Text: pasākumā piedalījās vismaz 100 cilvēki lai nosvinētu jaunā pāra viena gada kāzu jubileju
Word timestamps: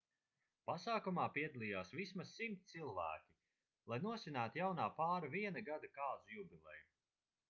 pasākumā 0.69 1.25
piedalījās 1.33 1.91
vismaz 1.97 2.31
100 2.39 2.57
cilvēki 2.73 3.35
lai 3.93 3.99
nosvinētu 4.07 4.61
jaunā 4.61 4.87
pāra 5.01 5.29
viena 5.37 5.63
gada 5.69 5.93
kāzu 5.99 6.35
jubileju 6.39 6.89